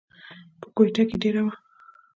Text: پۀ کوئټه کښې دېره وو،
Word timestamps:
پۀ 0.59 0.65
کوئټه 0.75 1.03
کښې 1.09 1.17
دېره 1.21 1.41
وو، 1.45 1.51